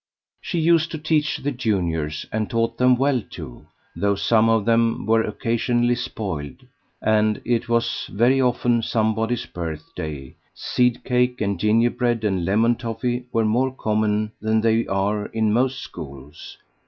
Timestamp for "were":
5.05-5.21, 13.31-13.45